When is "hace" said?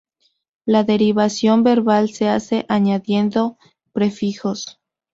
2.27-2.65